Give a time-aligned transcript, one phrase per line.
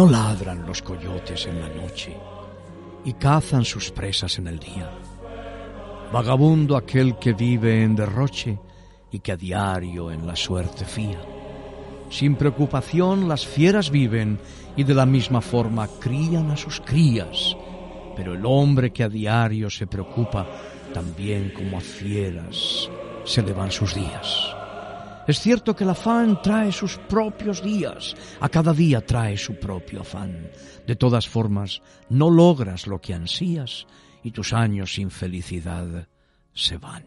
[0.00, 2.16] No ladran los coyotes en la noche
[3.04, 4.90] y cazan sus presas en el día.
[6.10, 8.58] Vagabundo aquel que vive en derroche
[9.12, 11.20] y que a diario en la suerte fía.
[12.08, 14.40] Sin preocupación las fieras viven
[14.74, 17.54] y de la misma forma crían a sus crías,
[18.16, 20.46] pero el hombre que a diario se preocupa,
[20.94, 22.88] también como a fieras,
[23.26, 24.59] se le van sus días.
[25.26, 30.00] Es cierto que el afán trae sus propios días, a cada día trae su propio
[30.00, 30.50] afán.
[30.86, 33.86] De todas formas, no logras lo que ansías
[34.22, 36.08] y tus años sin felicidad
[36.52, 37.04] se van.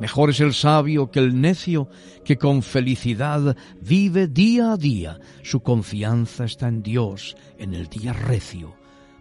[0.00, 1.88] Mejor es el sabio que el necio,
[2.24, 5.20] que con felicidad vive día a día.
[5.42, 8.74] Su confianza está en Dios, en el día recio,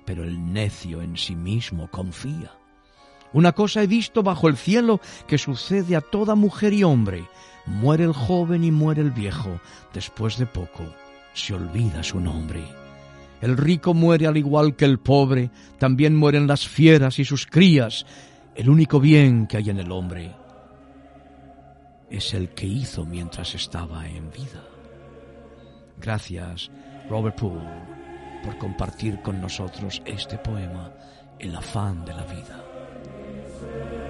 [0.06, 2.52] pero el necio en sí mismo confía.
[3.34, 7.24] Una cosa he visto bajo el cielo que sucede a toda mujer y hombre,
[7.66, 9.60] Muere el joven y muere el viejo.
[9.94, 10.84] Después de poco
[11.34, 12.64] se olvida su nombre.
[13.42, 18.06] El rico muere al igual que el pobre, también mueren las fieras y sus crías.
[18.56, 20.32] El único bien que hay en el hombre
[22.10, 24.64] es el que hizo mientras estaba en vida.
[26.00, 26.70] Gracias,
[27.10, 27.68] Robert Poole,
[28.44, 30.94] por compartir con nosotros este poema,
[31.40, 34.03] El afán de la vida.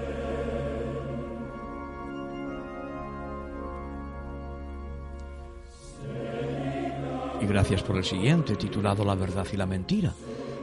[7.44, 10.14] Y gracias por el siguiente, titulado La verdad y la mentira.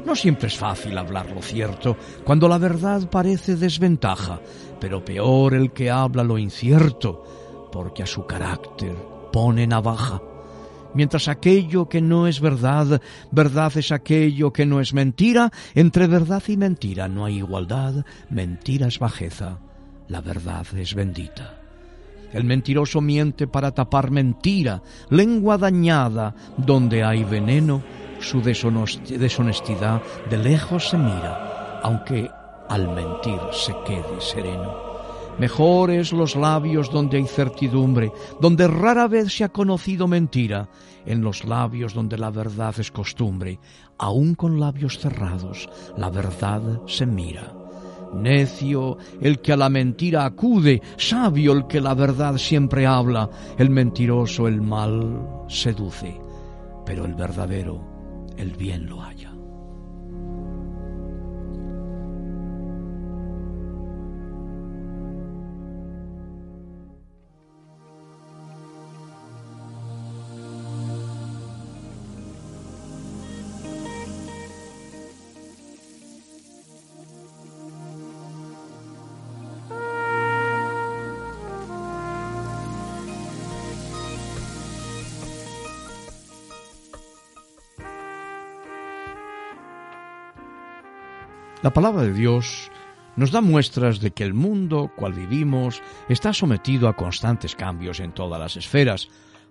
[0.03, 4.39] No siempre es fácil hablar lo cierto cuando la verdad parece desventaja,
[4.79, 8.95] pero peor el que habla lo incierto, porque a su carácter
[9.31, 10.23] pone navaja.
[10.95, 12.99] Mientras aquello que no es verdad,
[13.29, 18.87] verdad es aquello que no es mentira, entre verdad y mentira no hay igualdad, mentira
[18.87, 19.59] es bajeza,
[20.07, 21.60] la verdad es bendita.
[22.33, 27.81] El mentiroso miente para tapar mentira, lengua dañada, donde hay veneno,
[28.19, 32.29] su deshonestidad de lejos se mira, aunque
[32.69, 34.91] al mentir se quede sereno.
[35.39, 40.69] Mejores los labios donde hay certidumbre, donde rara vez se ha conocido mentira,
[41.05, 43.59] en los labios donde la verdad es costumbre,
[43.97, 47.60] aun con labios cerrados, la verdad se mira.
[48.13, 53.69] Necio el que a la mentira acude, sabio el que la verdad siempre habla, el
[53.69, 56.19] mentiroso el mal seduce,
[56.85, 57.91] pero el verdadero
[58.37, 59.10] el bien lo halla.
[91.61, 92.71] La palabra de Dios
[93.15, 98.13] nos da muestras de que el mundo cual vivimos está sometido a constantes cambios en
[98.13, 99.09] todas las esferas,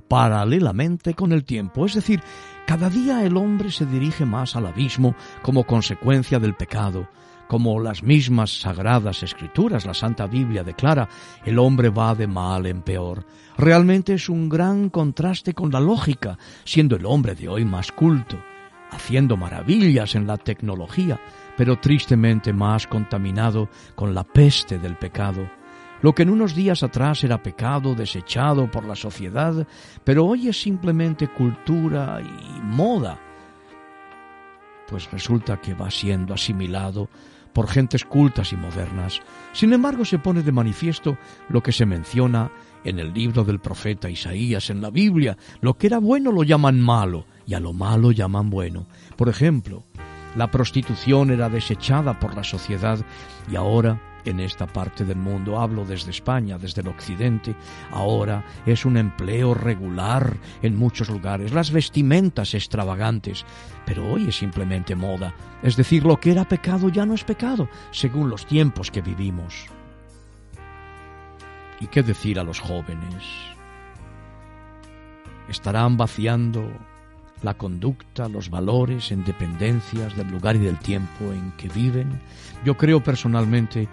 [0.09, 2.21] paralelamente con el tiempo, es decir,
[2.67, 7.09] cada día el hombre se dirige más al abismo como consecuencia del pecado,
[7.47, 11.09] como las mismas sagradas escrituras, la Santa Biblia declara,
[11.45, 13.25] el hombre va de mal en peor.
[13.57, 18.37] Realmente es un gran contraste con la lógica, siendo el hombre de hoy más culto,
[18.91, 21.21] haciendo maravillas en la tecnología,
[21.57, 25.49] pero tristemente más contaminado con la peste del pecado.
[26.03, 29.67] Lo que en unos días atrás era pecado desechado por la sociedad,
[30.03, 33.19] pero hoy es simplemente cultura y moda,
[34.89, 37.09] pues resulta que va siendo asimilado
[37.53, 39.21] por gentes cultas y modernas.
[39.53, 42.51] Sin embargo, se pone de manifiesto lo que se menciona
[42.85, 45.37] en el libro del profeta Isaías, en la Biblia.
[45.61, 48.87] Lo que era bueno lo llaman malo y a lo malo llaman bueno.
[49.17, 49.83] Por ejemplo,
[50.37, 53.05] la prostitución era desechada por la sociedad
[53.51, 57.57] y ahora en esta parte del mundo, hablo desde España, desde el occidente,
[57.91, 63.45] ahora es un empleo regular en muchos lugares, las vestimentas extravagantes,
[63.85, 67.69] pero hoy es simplemente moda, es decir, lo que era pecado ya no es pecado,
[67.91, 69.67] según los tiempos que vivimos.
[71.81, 73.25] ¿Y qué decir a los jóvenes?
[75.49, 76.71] Estarán vaciando
[77.43, 82.21] la conducta, los valores en dependencias del lugar y del tiempo en que viven.
[82.65, 83.89] Yo creo personalmente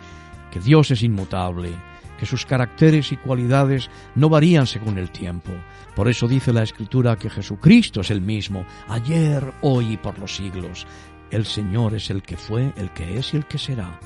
[0.52, 1.72] que Dios es inmutable,
[2.20, 5.52] que sus caracteres y cualidades no varían según el tiempo.
[5.96, 10.36] Por eso dice la Escritura que Jesucristo es el mismo, ayer, hoy y por los
[10.36, 10.86] siglos.
[11.32, 14.00] El Señor es el que fue, el que es y el que será.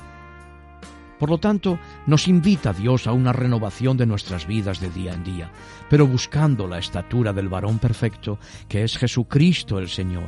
[1.22, 5.22] Por lo tanto, nos invita Dios a una renovación de nuestras vidas de día en
[5.22, 5.52] día,
[5.88, 10.26] pero buscando la estatura del varón perfecto, que es Jesucristo el Señor.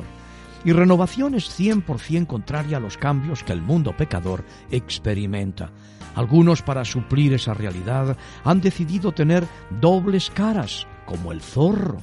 [0.63, 5.69] Y renovación es 100% contraria a los cambios que el mundo pecador experimenta.
[6.15, 8.15] Algunos, para suplir esa realidad,
[8.45, 9.45] han decidido tener
[9.81, 11.97] dobles caras, como el zorro.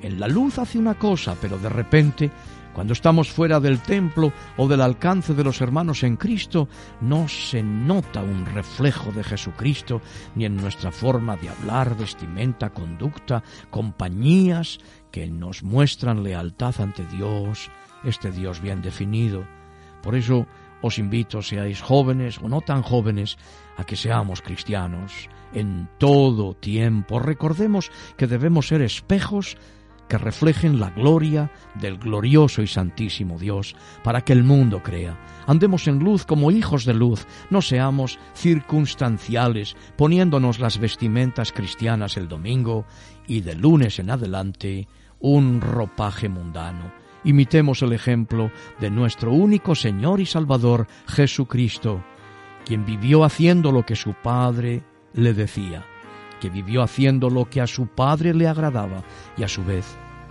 [0.00, 2.30] En la luz hace una cosa, pero de repente
[2.74, 6.68] cuando estamos fuera del templo o del alcance de los hermanos en Cristo,
[7.00, 10.00] no se nota un reflejo de Jesucristo
[10.34, 14.78] ni en nuestra forma de hablar, vestimenta, conducta, compañías
[15.10, 17.70] que nos muestran lealtad ante Dios,
[18.04, 19.44] este Dios bien definido.
[20.02, 20.46] Por eso
[20.82, 23.36] os invito, seáis jóvenes o no tan jóvenes,
[23.76, 27.18] a que seamos cristianos en todo tiempo.
[27.18, 29.56] Recordemos que debemos ser espejos
[30.10, 35.16] que reflejen la gloria del glorioso y santísimo Dios, para que el mundo crea.
[35.46, 42.28] Andemos en luz como hijos de luz, no seamos circunstanciales, poniéndonos las vestimentas cristianas el
[42.28, 42.84] domingo
[43.28, 44.88] y de lunes en adelante
[45.20, 46.92] un ropaje mundano.
[47.22, 52.02] Imitemos el ejemplo de nuestro único Señor y Salvador, Jesucristo,
[52.66, 54.82] quien vivió haciendo lo que su Padre
[55.14, 55.84] le decía
[56.40, 59.02] que vivió haciendo lo que a su Padre le agradaba
[59.36, 59.86] y a su vez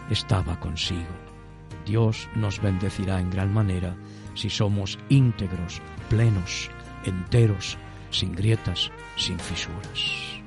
[0.10, 1.08] estaba consigo.
[1.86, 3.96] Dios nos bendecirá en gran manera
[4.34, 6.70] si somos íntegros, plenos,
[7.06, 7.78] enteros,
[8.12, 10.39] sin grietas, sin fisuras.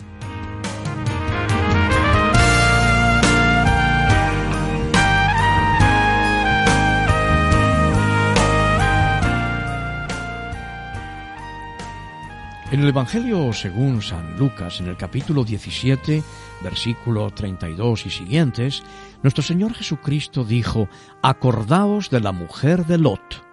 [12.73, 16.23] En el Evangelio según San Lucas, en el capítulo 17,
[16.65, 18.83] versículo 32 y siguientes,
[19.23, 20.89] nuestro Señor Jesucristo dijo,
[21.21, 23.45] Acordaos de la mujer de Lot.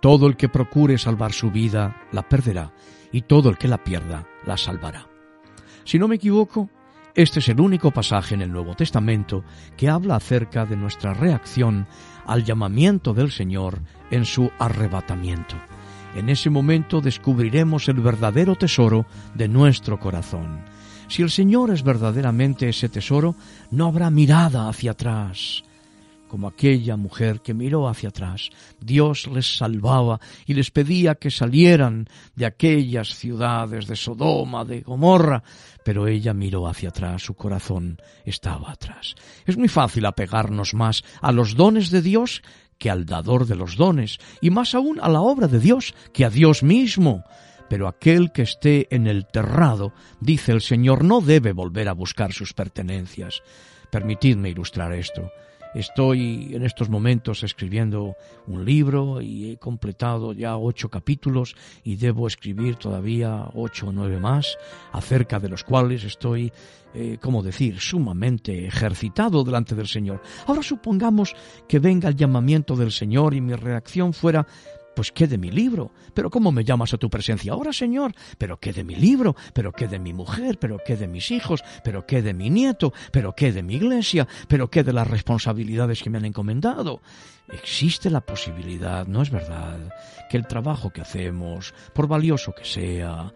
[0.00, 2.72] Todo el que procure salvar su vida la perderá,
[3.12, 5.06] y todo el que la pierda la salvará.
[5.84, 6.68] Si no me equivoco,
[7.14, 9.44] este es el único pasaje en el Nuevo Testamento
[9.76, 11.86] que habla acerca de nuestra reacción
[12.26, 13.78] al llamamiento del Señor
[14.10, 15.54] en su arrebatamiento.
[16.14, 19.04] En ese momento descubriremos el verdadero tesoro
[19.34, 20.64] de nuestro corazón.
[21.08, 23.34] Si el Señor es verdaderamente ese tesoro,
[23.70, 25.64] no habrá mirada hacia atrás.
[26.28, 32.08] Como aquella mujer que miró hacia atrás, Dios les salvaba y les pedía que salieran
[32.34, 35.42] de aquellas ciudades de Sodoma, de Gomorra,
[35.84, 39.14] pero ella miró hacia atrás, su corazón estaba atrás.
[39.46, 42.42] Es muy fácil apegarnos más a los dones de Dios
[42.78, 46.24] que al dador de los dones, y más aún a la obra de Dios que
[46.24, 47.24] a Dios mismo.
[47.68, 52.32] Pero aquel que esté en el terrado, dice el Señor, no debe volver a buscar
[52.32, 53.42] sus pertenencias.
[53.90, 55.30] Permitidme ilustrar esto.
[55.74, 58.16] Estoy en estos momentos escribiendo
[58.46, 64.20] un libro y he completado ya ocho capítulos y debo escribir todavía ocho o nueve
[64.20, 64.56] más,
[64.92, 66.52] acerca de los cuales estoy,
[66.94, 70.22] eh, como decir, sumamente ejercitado delante del Señor.
[70.46, 71.34] Ahora supongamos
[71.66, 74.46] que venga el llamamiento del Señor y mi reacción fuera
[74.94, 75.90] Pues qué de mi libro.
[76.12, 78.14] Pero ¿cómo me llamas a tu presencia ahora, Señor?
[78.38, 81.62] Pero qué de mi libro, pero qué de mi mujer, pero qué de mis hijos,
[81.82, 86.02] pero qué de mi nieto, pero qué de mi iglesia, pero qué de las responsabilidades
[86.02, 87.00] que me han encomendado.
[87.52, 89.92] Existe la posibilidad, ¿no es verdad?,
[90.30, 93.32] que el trabajo que hacemos, por valioso que sea,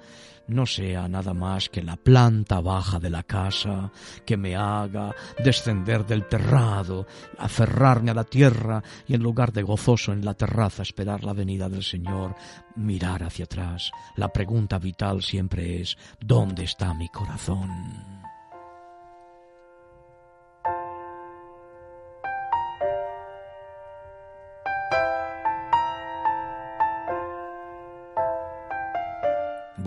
[0.48, 3.92] no sea nada más que la planta baja de la casa
[4.24, 7.06] que me haga descender del terrado,
[7.38, 11.68] aferrarme a la tierra y en lugar de gozoso en la terraza esperar la venida
[11.68, 12.34] del Señor,
[12.76, 13.90] mirar hacia atrás.
[14.16, 18.07] La pregunta vital siempre es ¿dónde está mi corazón?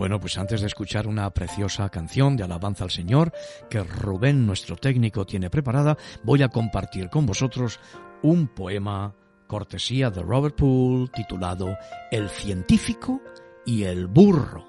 [0.02, 3.32] Bueno, pues antes de escuchar una preciosa canción de alabanza al Señor
[3.70, 7.78] que Rubén, nuestro técnico, tiene preparada, voy a compartir con vosotros
[8.20, 9.14] un poema
[9.46, 11.76] cortesía de Robert Poole titulado
[12.10, 13.20] El científico
[13.64, 14.66] y el burro.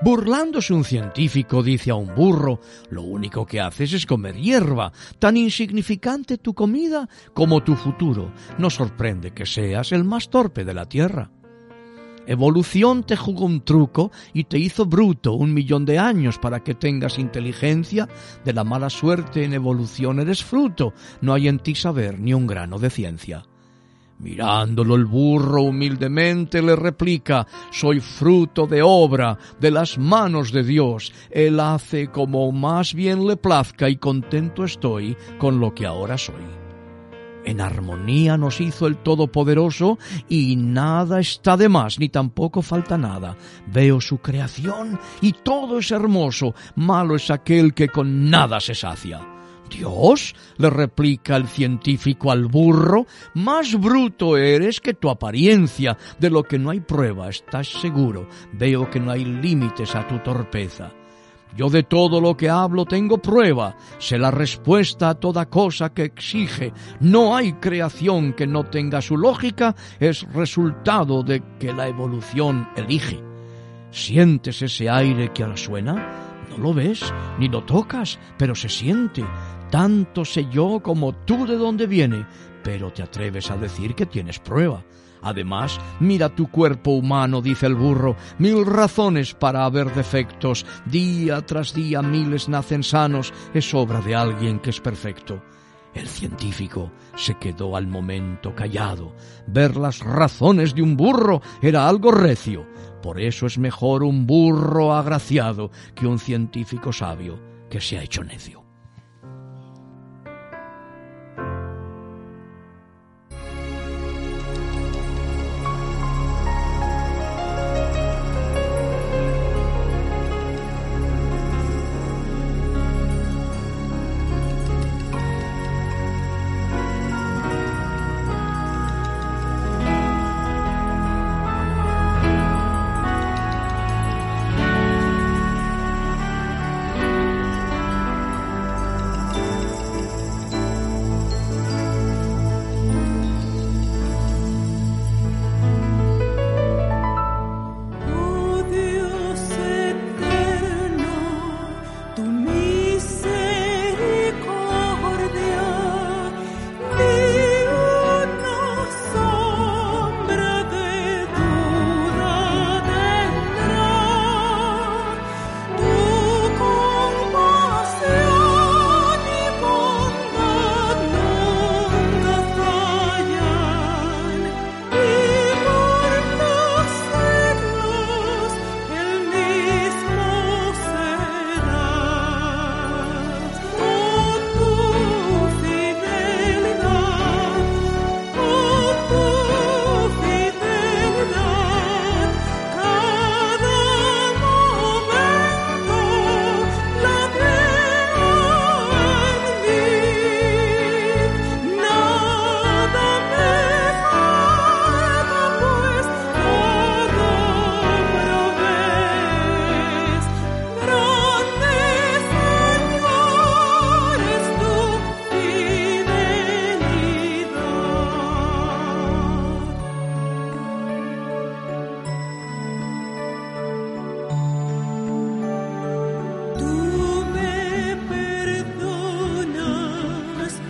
[0.00, 5.36] Burlándose un científico dice a un burro, lo único que haces es comer hierba, tan
[5.36, 8.32] insignificante tu comida como tu futuro.
[8.56, 11.30] No sorprende que seas el más torpe de la tierra.
[12.26, 16.74] Evolución te jugó un truco y te hizo bruto un millón de años para que
[16.74, 18.08] tengas inteligencia.
[18.44, 20.94] De la mala suerte en evolución eres fruto.
[21.20, 23.44] No hay en ti saber ni un grano de ciencia.
[24.18, 31.12] Mirándolo el burro humildemente le replica, soy fruto de obra de las manos de Dios.
[31.30, 36.63] Él hace como más bien le plazca y contento estoy con lo que ahora soy.
[37.44, 39.98] En armonía nos hizo el Todopoderoso
[40.28, 43.36] y nada está de más, ni tampoco falta nada.
[43.66, 49.20] Veo su creación y todo es hermoso, malo es aquel que con nada se sacia.
[49.68, 56.42] Dios, le replica el científico al burro, más bruto eres que tu apariencia, de lo
[56.44, 60.92] que no hay prueba, estás seguro, veo que no hay límites a tu torpeza.
[61.56, 66.02] Yo de todo lo que hablo tengo prueba, sé la respuesta a toda cosa que
[66.02, 66.72] exige.
[66.98, 73.22] No hay creación que no tenga su lógica, es resultado de que la evolución elige.
[73.92, 75.94] ¿Sientes ese aire que ahora suena?
[76.50, 79.24] No lo ves, ni lo tocas, pero se siente.
[79.70, 82.26] Tanto sé yo como tú de dónde viene,
[82.64, 84.82] pero te atreves a decir que tienes prueba.
[85.24, 90.66] Además, mira tu cuerpo humano, dice el burro, mil razones para haber defectos.
[90.84, 95.42] Día tras día miles nacen sanos, es obra de alguien que es perfecto.
[95.94, 99.14] El científico se quedó al momento callado.
[99.46, 102.66] Ver las razones de un burro era algo recio.
[103.00, 107.38] Por eso es mejor un burro agraciado que un científico sabio
[107.70, 108.63] que se ha hecho necio.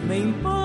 [0.07, 0.64] 明白。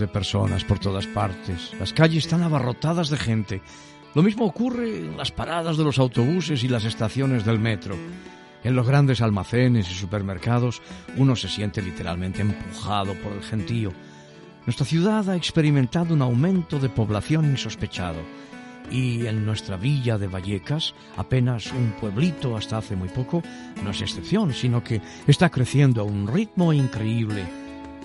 [0.00, 1.72] De personas por todas partes.
[1.78, 3.62] Las calles están abarrotadas de gente.
[4.14, 7.96] Lo mismo ocurre en las paradas de los autobuses y las estaciones del metro.
[8.64, 10.82] En los grandes almacenes y supermercados
[11.16, 13.92] uno se siente literalmente empujado por el gentío.
[14.66, 18.20] Nuestra ciudad ha experimentado un aumento de población insospechado
[18.90, 23.42] y en nuestra villa de Vallecas, apenas un pueblito hasta hace muy poco,
[23.84, 27.59] no es excepción, sino que está creciendo a un ritmo increíble.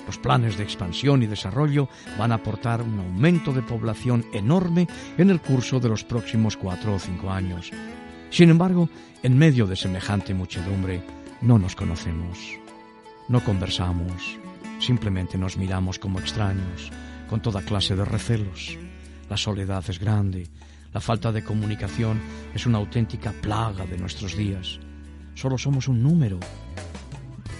[0.05, 4.87] Los planes de expansión y desarrollo van a aportar un aumento de población enorme
[5.17, 7.71] en el curso de los próximos cuatro o cinco años.
[8.29, 8.89] Sin embargo,
[9.23, 11.01] en medio de semejante muchedumbre,
[11.41, 12.37] no nos conocemos,
[13.27, 14.37] no conversamos,
[14.79, 16.91] simplemente nos miramos como extraños,
[17.29, 18.77] con toda clase de recelos.
[19.29, 20.47] La soledad es grande,
[20.93, 22.21] la falta de comunicación
[22.53, 24.79] es una auténtica plaga de nuestros días.
[25.33, 26.39] Solo somos un número.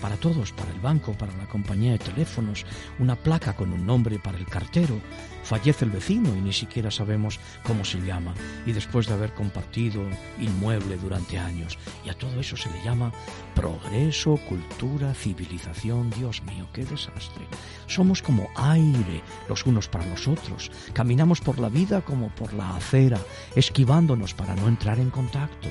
[0.06, 2.64] Para todos, para el banco, para la compañía de teléfonos,
[3.00, 5.02] una placa con un nombre para el cartero.
[5.44, 8.36] Fallece el vecino y ni siquiera sabemos cómo se llama.
[8.68, 10.04] Y después de haber compartido
[10.40, 11.80] inmueble durante años.
[12.06, 13.12] Y a todo eso se le llama
[13.56, 16.12] progreso, cultura, civilización.
[16.12, 17.48] Dios mío, qué desastre.
[17.88, 20.70] Somos como aire los unos para los otros.
[20.94, 23.20] Caminamos por la vida como por la acera,
[23.56, 25.68] esquivándonos para no entrar en contacto.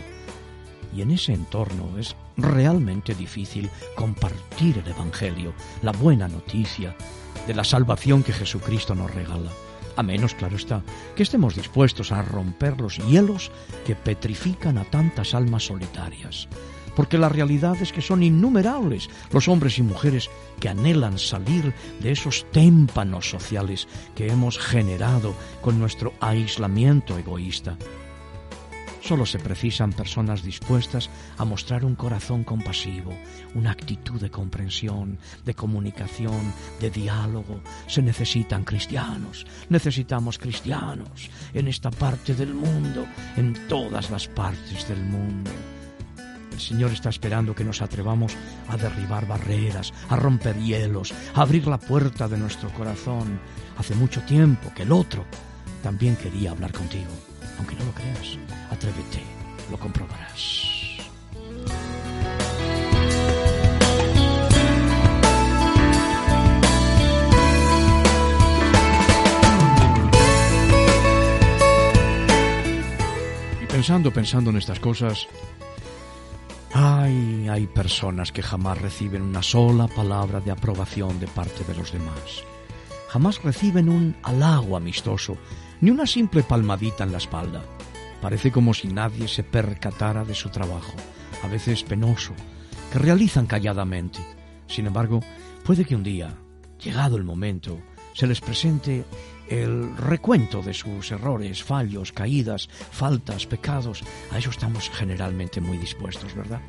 [0.95, 5.53] Y en ese entorno es realmente difícil compartir el Evangelio,
[5.83, 6.95] la buena noticia
[7.47, 9.51] de la salvación que Jesucristo nos regala.
[9.97, 10.83] A menos, claro está,
[11.15, 13.51] que estemos dispuestos a romper los hielos
[13.87, 16.49] que petrifican a tantas almas solitarias
[16.95, 20.31] porque la realidad es que son innumerables los hombres y mujeres
[20.61, 27.77] que anhelan salir de esos témpanos sociales que hemos generado con nuestro aislamiento egoísta.
[29.05, 33.13] Solo se precisan personas dispuestas a mostrar un corazón compasivo,
[33.55, 37.61] una actitud de comprensión, de comunicación, de diálogo.
[37.87, 45.03] Se necesitan cristianos, necesitamos cristianos en esta parte del mundo, en todas las partes del
[45.05, 45.51] mundo.
[46.51, 48.35] El Señor está esperando que nos atrevamos
[48.69, 53.39] a derribar barreras, a romper hielos, a abrir la puerta de nuestro corazón.
[53.77, 55.27] Hace mucho tiempo que el otro
[55.83, 57.34] también quería hablar contigo.
[57.59, 58.39] Aunque no lo creas,
[58.71, 59.23] atrévete,
[59.71, 60.65] lo comprobarás.
[73.63, 75.27] Y pensando, pensando en estas cosas,
[76.77, 81.93] Ay, hay personas que jamás reciben una sola palabra de aprobación de parte de los
[81.93, 82.43] demás.
[83.15, 85.39] Jamás reciben un halago amistoso,
[85.81, 87.63] ni una simple palmadita en la espalda.
[88.21, 90.95] Parece como si nadie se percatara de su trabajo,
[91.45, 92.33] a veces penoso,
[92.91, 94.19] que realizan calladamente.
[94.67, 95.21] Sin embargo,
[95.63, 96.35] puede que un día,
[96.83, 97.79] llegado el momento,
[98.15, 99.05] se les presente
[99.49, 104.03] el recuento de sus errores, fallos, caídas, faltas, pecados.
[104.33, 106.63] A eso estamos generalmente muy dispuestos, ¿verdad?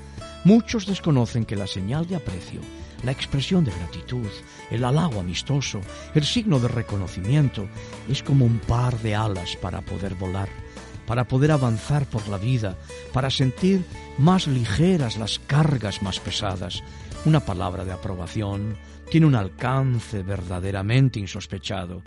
[0.44, 2.62] Muchos desconocen que la señal de aprecio,
[3.06, 4.28] la expresión de gratitud,
[4.72, 5.80] el halago amistoso,
[6.16, 7.68] el signo de reconocimiento,
[8.10, 10.50] es como un par de alas para poder volar,
[11.06, 12.78] para poder avanzar por la vida,
[13.14, 13.86] para sentir
[14.18, 16.84] más ligeras las cargas más pesadas.
[17.26, 18.76] Una palabra de aprobación
[19.12, 22.02] tiene un alcance verdaderamente insospechado.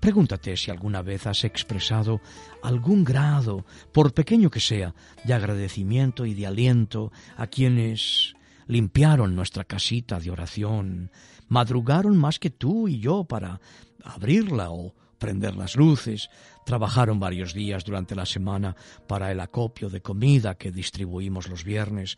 [0.00, 2.20] Pregúntate si alguna vez has expresado
[2.62, 8.34] algún grado, por pequeño que sea, de agradecimiento y de aliento a quienes
[8.72, 11.10] limpiaron nuestra casita de oración,
[11.48, 13.60] madrugaron más que tú y yo para
[14.02, 16.30] abrirla o prender las luces,
[16.64, 18.74] trabajaron varios días durante la semana
[19.06, 22.16] para el acopio de comida que distribuimos los viernes,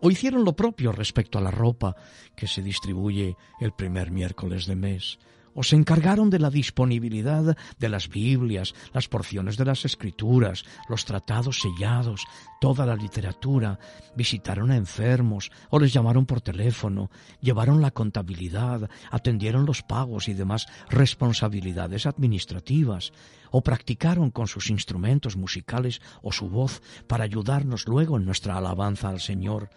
[0.00, 1.96] o hicieron lo propio respecto a la ropa
[2.36, 5.18] que se distribuye el primer miércoles de mes
[5.56, 11.04] o se encargaron de la disponibilidad de las Biblias, las porciones de las Escrituras, los
[11.04, 12.24] tratados sellados,
[12.60, 13.78] toda la literatura,
[14.14, 20.34] visitaron a enfermos o les llamaron por teléfono, llevaron la contabilidad, atendieron los pagos y
[20.34, 23.12] demás responsabilidades administrativas,
[23.50, 29.08] o practicaron con sus instrumentos musicales o su voz para ayudarnos luego en nuestra alabanza
[29.08, 29.70] al Señor,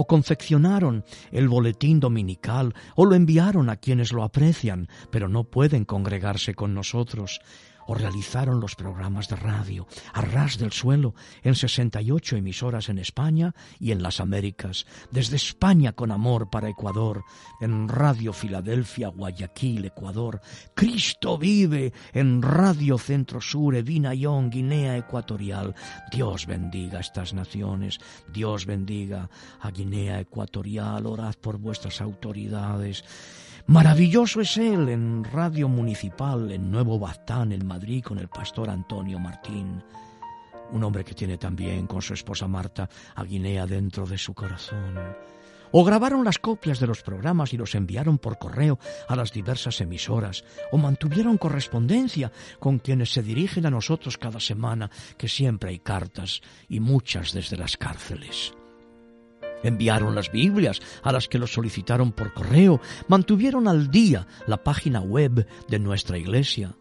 [0.00, 5.84] o confeccionaron el boletín dominical, o lo enviaron a quienes lo aprecian, pero no pueden
[5.84, 7.42] congregarse con nosotros,
[7.94, 9.86] realizaron los programas de radio.
[10.12, 15.92] A ras del suelo en 68 emisoras en España y en las Américas, desde España
[15.92, 17.24] con amor para Ecuador,
[17.60, 20.40] en Radio Filadelfia, Guayaquil, Ecuador,
[20.74, 25.74] Cristo vive en Radio Centro Sur, Evinayon, Guinea Ecuatorial.
[26.10, 27.98] Dios bendiga a estas naciones,
[28.32, 29.28] Dios bendiga
[29.60, 33.04] a Guinea Ecuatorial, orad por vuestras autoridades
[33.66, 39.18] Maravilloso es él en Radio Municipal en Nuevo Baztán, en Madrid, con el pastor Antonio
[39.18, 39.82] Martín.
[40.72, 44.98] Un hombre que tiene también con su esposa Marta a Guinea dentro de su corazón.
[45.72, 49.80] O grabaron las copias de los programas y los enviaron por correo a las diversas
[49.80, 55.78] emisoras, o mantuvieron correspondencia con quienes se dirigen a nosotros cada semana, que siempre hay
[55.78, 58.52] cartas y muchas desde las cárceles.
[59.62, 65.00] Enviaron las Biblias a las que los solicitaron por correo, mantuvieron al día la página
[65.00, 66.74] web de nuestra iglesia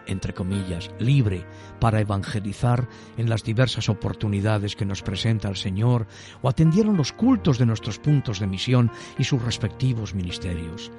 [0.08, 1.46] entre comillas, libre
[1.80, 6.08] para evangelizar en las diversas oportunidades que nos presenta el Señor
[6.42, 10.92] o atendieron los cultos de nuestros puntos de misión y sus respectivos ministerios.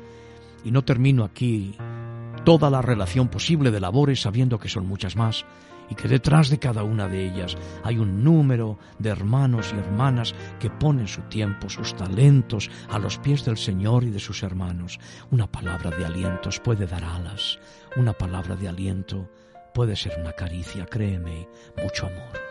[0.64, 1.74] Y no termino aquí
[2.44, 5.44] toda la relación posible de labores sabiendo que son muchas más
[5.88, 10.34] y que detrás de cada una de ellas hay un número de hermanos y hermanas
[10.58, 14.98] que ponen su tiempo, sus talentos a los pies del Señor y de sus hermanos.
[15.30, 17.58] Una palabra de aliento puede dar alas,
[17.96, 19.30] una palabra de aliento
[19.74, 21.48] puede ser una caricia, créeme,
[21.82, 22.47] mucho amor.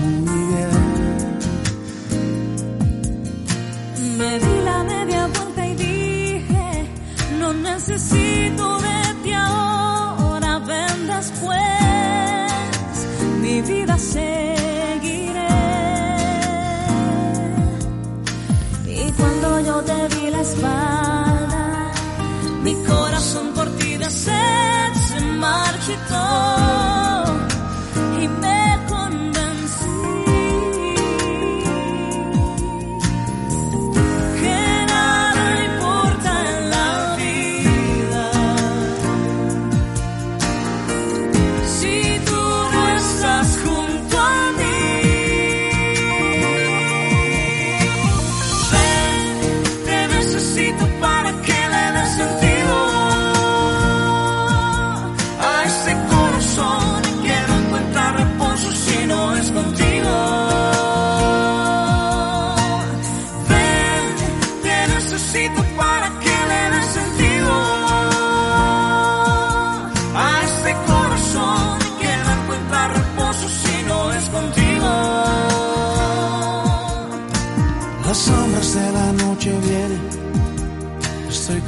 [0.00, 0.70] muy bien.
[4.18, 6.66] Me di la media vuelta y dije,
[7.38, 11.60] no necesito de ti ahora, ven después,
[13.42, 15.56] mi vida seguiré.
[18.86, 21.92] Y cuando yo te di la espalda,
[22.62, 26.59] mi corazón por ti se marchitó.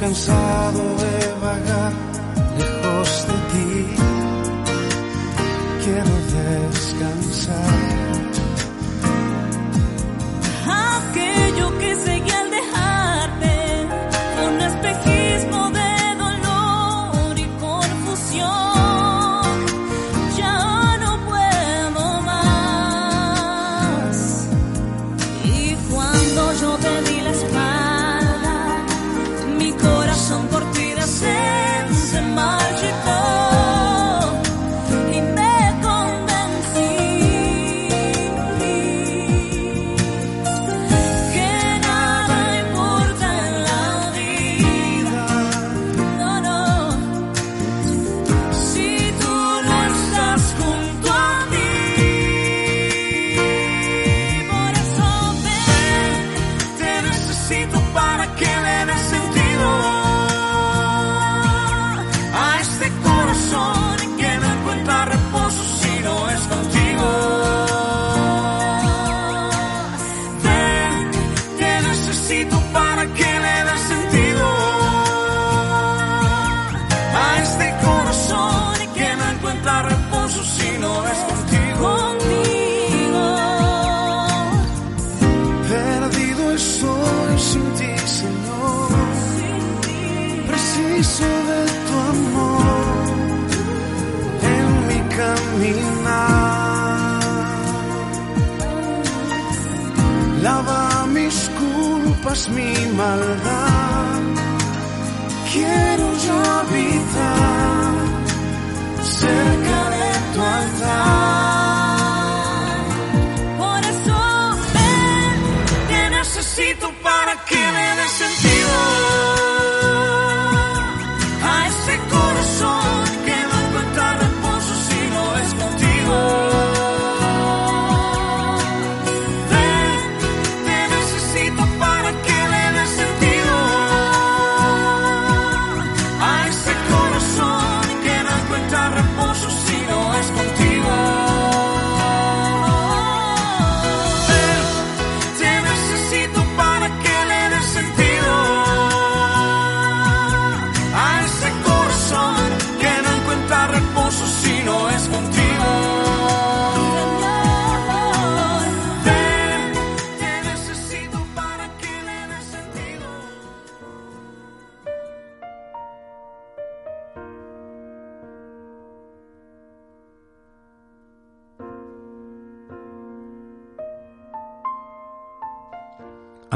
[0.03, 0.92] cansado.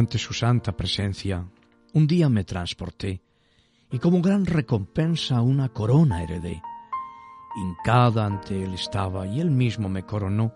[0.07, 1.45] Ante su santa presencia,
[1.91, 3.21] un día me transporté
[3.91, 6.61] y como gran recompensa una corona heredé.
[7.57, 10.53] Hincada ante él estaba y él mismo me coronó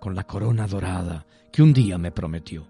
[0.00, 2.66] con la corona dorada que un día me prometió.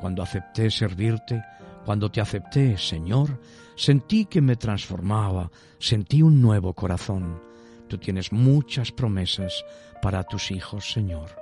[0.00, 1.42] Cuando acepté servirte,
[1.84, 3.40] cuando te acepté, Señor,
[3.74, 7.42] sentí que me transformaba, sentí un nuevo corazón.
[7.88, 9.64] Tú tienes muchas promesas
[10.00, 11.37] para tus hijos, Señor.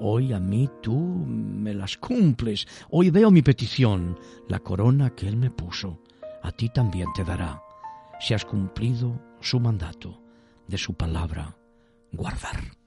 [0.00, 2.66] Hoy a mí tú me las cumples.
[2.90, 5.98] Hoy veo mi petición, la corona que Él me puso.
[6.42, 7.62] A ti también te dará,
[8.20, 10.20] si has cumplido su mandato
[10.68, 11.56] de su palabra,
[12.12, 12.77] guardar.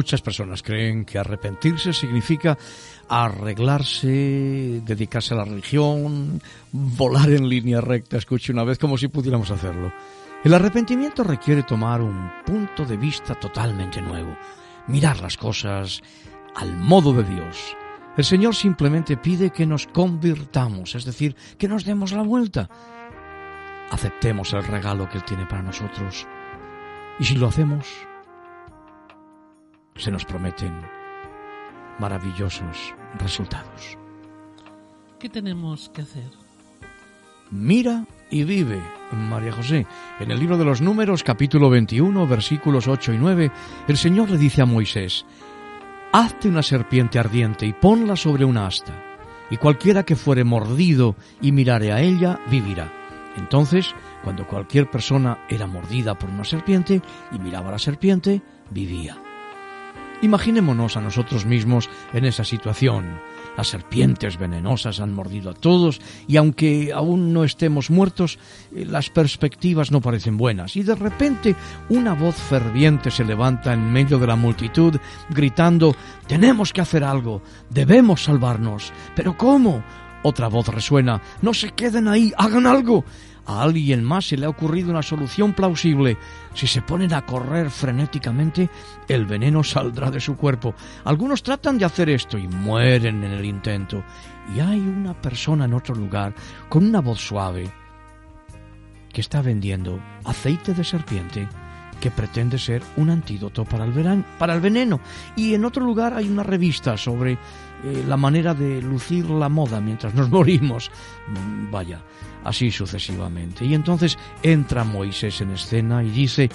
[0.00, 2.56] Muchas personas creen que arrepentirse significa
[3.06, 6.40] arreglarse, dedicarse a la religión,
[6.72, 9.92] volar en línea recta, escuché una vez como si pudiéramos hacerlo.
[10.42, 14.34] El arrepentimiento requiere tomar un punto de vista totalmente nuevo,
[14.86, 16.00] mirar las cosas
[16.54, 17.76] al modo de Dios,
[18.16, 22.70] El Señor simplemente pide que nos convirtamos, es decir, que nos demos la vuelta.
[23.90, 26.26] Aceptemos el regalo que Él tiene para nosotros.
[27.18, 27.86] Y si lo hacemos,
[30.00, 30.72] se nos prometen
[31.98, 33.98] maravillosos resultados.
[35.18, 36.30] ¿Qué tenemos que hacer?
[37.50, 38.80] Mira y vive,
[39.12, 39.86] María José.
[40.18, 43.50] En el libro de los números, capítulo 21, versículos 8 y 9,
[43.88, 45.26] el Señor le dice a Moisés,
[46.12, 48.94] Hazte una serpiente ardiente y ponla sobre una asta,
[49.50, 52.90] y cualquiera que fuere mordido y mirare a ella, vivirá.
[53.36, 59.18] Entonces, cuando cualquier persona era mordida por una serpiente y miraba a la serpiente, vivía.
[60.22, 63.20] Imaginémonos a nosotros mismos en esa situación.
[63.56, 68.38] Las serpientes venenosas han mordido a todos y aunque aún no estemos muertos,
[68.74, 70.76] eh, las perspectivas no parecen buenas.
[70.76, 71.56] Y de repente
[71.88, 74.96] una voz ferviente se levanta en medio de la multitud
[75.30, 78.92] gritando, tenemos que hacer algo, debemos salvarnos.
[79.16, 79.82] ¿Pero cómo?
[80.22, 83.04] Otra voz resuena, no se queden ahí, hagan algo.
[83.50, 86.16] A alguien más se le ha ocurrido una solución plausible.
[86.54, 88.70] Si se ponen a correr frenéticamente,
[89.08, 90.72] el veneno saldrá de su cuerpo.
[91.02, 94.04] Algunos tratan de hacer esto y mueren en el intento.
[94.54, 96.32] Y hay una persona en otro lugar
[96.68, 97.68] con una voz suave
[99.12, 101.48] que está vendiendo aceite de serpiente
[102.00, 105.00] que pretende ser un antídoto para el, veneno.
[105.34, 109.80] Y en otro lugar hay una revista sobre eh, la manera de lucir la moda
[109.80, 110.88] mientras nos morimos.
[111.28, 112.00] Mm, Vaya,
[112.44, 113.64] así sucesivamente.
[113.64, 116.48] Y entonces entra Moisés en escena y dice,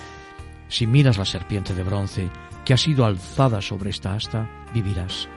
[0.67, 2.29] si miras la serpiente de bronce
[2.63, 5.27] que ha sido alzada sobre esta asta, vivirás.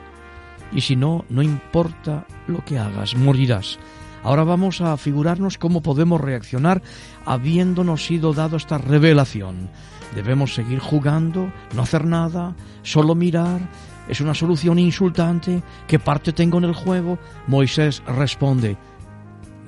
[0.73, 3.79] Y si no, no importa lo que hagas, morirás.
[4.23, 6.83] Ahora vamos a figurarnos cómo podemos reaccionar
[7.25, 9.71] habiéndonos sido dado esta revelación.
[10.15, 13.61] Debemos seguir jugando, no hacer nada, solo mirar.
[14.09, 15.63] Es una solución insultante.
[15.87, 17.19] ¿Qué parte tengo en el juego?
[17.47, 18.77] Moisés responde,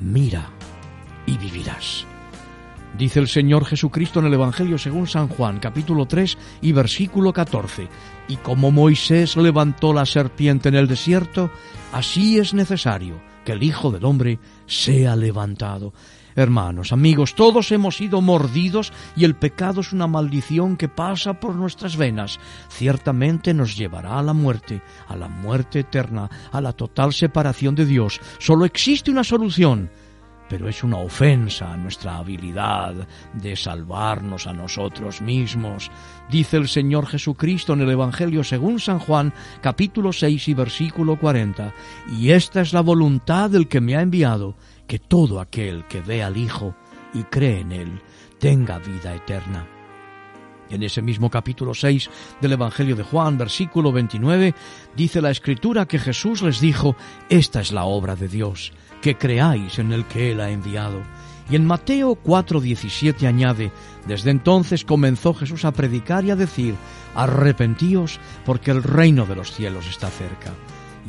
[0.01, 0.51] mira
[1.31, 2.05] y vivirás.
[2.99, 7.89] Dice el Señor Jesucristo en el Evangelio según San Juan, capítulo 3 y versículo 14.
[8.29, 11.51] Y como Moisés levantó la serpiente en el desierto,
[11.93, 15.95] así es necesario que el Hijo del Hombre sea levantado.
[16.35, 21.55] Hermanos, amigos, todos hemos sido mordidos y el pecado es una maldición que pasa por
[21.55, 22.39] nuestras venas.
[22.69, 27.87] Ciertamente nos llevará a la muerte, a la muerte eterna, a la total separación de
[27.87, 28.21] Dios.
[28.39, 29.91] Solo existe una solución,
[30.51, 35.93] pero es una ofensa a nuestra habilidad de salvarnos a nosotros mismos.
[36.29, 39.33] Dice el Señor Jesucristo en el Evangelio según San Juan,
[39.63, 41.73] capítulo 6 y versículo 40,
[42.19, 44.57] y esta es la voluntad del que me ha enviado,
[44.89, 46.75] que todo aquel que ve al Hijo
[47.15, 48.03] y cree en Él
[48.41, 49.65] tenga vida eterna.
[50.69, 54.55] En ese mismo capítulo 6 del Evangelio de Juan, versículo 29,
[54.97, 56.97] dice la Escritura que Jesús les dijo,
[57.29, 61.03] Esta es la obra de Dios, que creáis en el que Él ha enviado.
[61.51, 63.73] Y en Mateo 4:17 añade,
[64.07, 66.75] Desde entonces comenzó Jesús a predicar y a decir,
[67.15, 70.53] Arrepentíos, porque el reino de los cielos está cerca.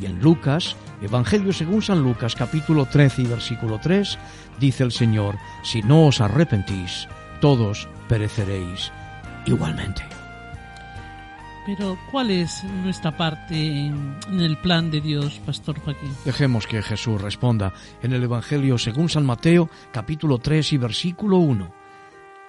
[0.00, 4.18] Y en Lucas, Evangelio según San Lucas capítulo 13 y versículo 3,
[4.58, 7.08] dice el Señor, Si no os arrepentís,
[7.40, 8.90] todos pereceréis
[9.46, 10.21] igualmente.
[11.64, 16.10] Pero, ¿cuál es nuestra parte en, el plan de Dios, Pastor Joaquín?
[16.24, 21.72] Dejemos que Jesús responda en el Evangelio según San Mateo, capítulo 3 y versículo 1.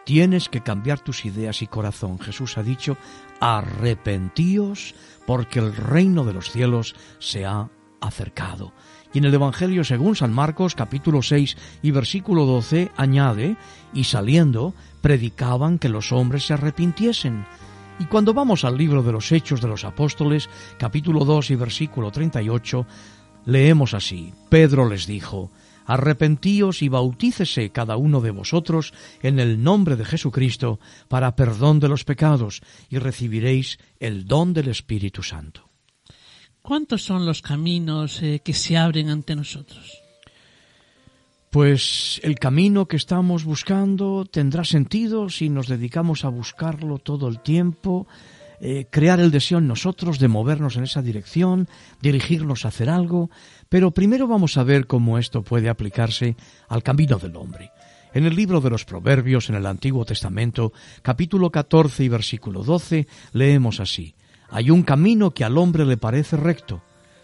[0.04, 2.20] Tienes que cambiar tus ideas y corazón.
[2.20, 2.98] Jesús ha dicho,
[3.40, 4.96] arrepentíos
[5.28, 7.70] porque el reino de los cielos se ha
[8.02, 8.74] acercado.
[9.14, 13.58] Y en el Evangelio según San Marcos, capítulo 6 y versículo 12, añade,
[13.94, 17.46] y saliendo, predicaban que los hombres se arrepintiesen.
[18.00, 22.12] Y cuando vamos al libro de los Hechos de los Apóstoles, capítulo 2 y versículo
[22.12, 22.86] 38,
[23.46, 25.52] leemos así, Pedro les dijo,
[25.86, 31.90] Arrepentíos y bautícese cada uno de vosotros en el nombre de Jesucristo para perdón de
[31.90, 35.70] los pecados, y recibiréis el don del Espíritu Santo.
[36.62, 40.03] ¿Cuántos son los caminos eh, que se abren ante nosotros?
[41.54, 47.42] Pues el camino que estamos buscando tendrá sentido si nos dedicamos a buscarlo todo el
[47.42, 48.08] tiempo,
[48.60, 51.68] eh, crear el deseo en nosotros de movernos en esa dirección,
[52.02, 53.30] dirigirnos a hacer algo,
[53.70, 56.36] pero primero vamos a ver cómo esto puede aplicarse
[56.70, 57.70] al camino del hombre.
[58.16, 60.74] En el libro de los Proverbios, en el Antiguo Testamento,
[61.04, 64.16] capítulo 14 y versículo 12, leemos así,
[64.50, 66.82] Hay un camino que al hombre le parece recto,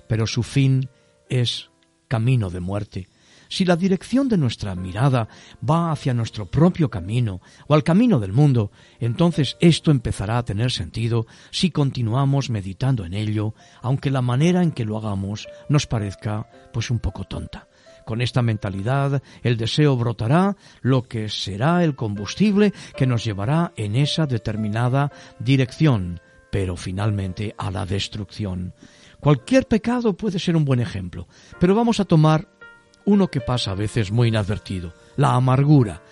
[0.08, 0.88] pero su fin
[1.30, 1.72] es
[2.08, 3.08] camino de muerte.
[3.50, 5.28] Si la dirección de nuestra mirada
[5.68, 10.72] va hacia nuestro propio camino o al camino del mundo, entonces esto empezará a tener
[10.72, 16.48] sentido si continuamos meditando en ello, aunque la manera en que lo hagamos nos parezca
[16.72, 17.68] pues un poco tonta.
[18.06, 23.96] Con esta mentalidad, el deseo brotará, lo que será el combustible que nos llevará en
[23.96, 26.20] esa determinada dirección,
[26.52, 28.76] pero finalmente a la destrucción.
[29.20, 31.28] Cualquier pecado puede ser un buen ejemplo,
[31.60, 32.59] pero vamos a tomar
[33.10, 36.04] uno que pasa a veces muy inadvertido, la amargura.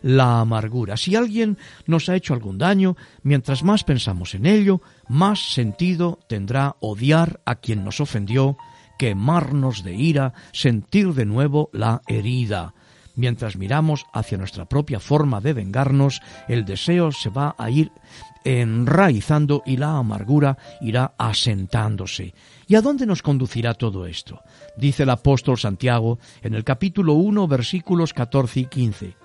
[0.00, 0.96] La amargura.
[0.96, 6.76] Si alguien nos ha hecho algún daño, mientras más pensamos en ello, más sentido tendrá
[6.80, 8.56] odiar a quien nos ofendió,
[8.96, 12.74] quemarnos de ira, sentir de nuevo la herida.
[13.14, 17.90] Mientras miramos hacia nuestra propia forma de vengarnos, el deseo se va a ir
[18.44, 22.34] enraizando y la amargura irá asentándose.
[22.66, 24.42] ¿Y a dónde nos conducirá todo esto?
[24.76, 29.16] Dice el apóstol Santiago en el capítulo 1 versículos 14 y 15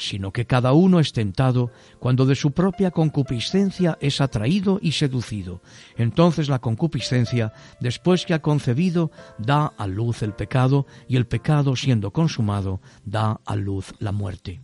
[0.00, 5.60] sino que cada uno es tentado cuando de su propia concupiscencia es atraído y seducido.
[5.96, 11.76] Entonces la concupiscencia, después que ha concebido, da a luz el pecado, y el pecado,
[11.76, 14.62] siendo consumado, da a luz la muerte.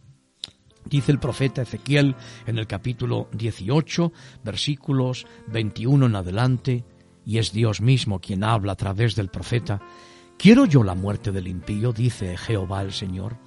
[0.89, 2.15] Dice el profeta Ezequiel
[2.47, 4.13] en el capítulo 18,
[4.45, 6.85] versículos 21 en adelante,
[7.25, 9.81] y es Dios mismo quien habla a través del profeta,
[10.39, 11.93] ¿Quiero yo la muerte del impío?
[11.93, 13.39] dice Jehová el Señor.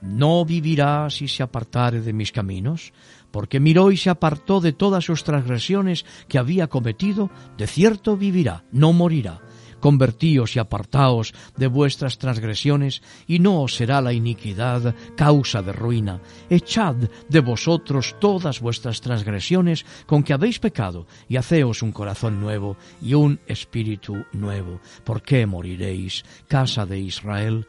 [0.00, 2.92] ¿No vivirá si se apartare de mis caminos?
[3.30, 8.64] Porque miró y se apartó de todas sus transgresiones que había cometido, de cierto vivirá,
[8.72, 9.42] no morirá
[9.82, 16.20] Convertíos y apartaos de vuestras transgresiones, y no os será la iniquidad causa de ruina.
[16.48, 16.94] Echad
[17.28, 23.14] de vosotros todas vuestras transgresiones con que habéis pecado, y haceos un corazón nuevo y
[23.14, 24.80] un espíritu nuevo.
[25.04, 27.66] ¿Por qué moriréis, casa de Israel?